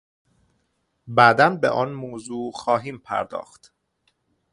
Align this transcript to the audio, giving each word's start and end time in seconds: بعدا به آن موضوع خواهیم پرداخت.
بعدا 1.07 1.49
به 1.49 1.69
آن 1.69 1.93
موضوع 1.93 2.51
خواهیم 2.51 2.97
پرداخت. 2.97 3.73